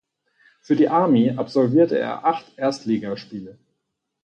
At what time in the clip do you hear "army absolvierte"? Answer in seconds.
0.89-1.99